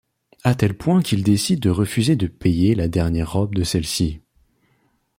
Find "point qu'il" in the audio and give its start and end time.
0.75-1.21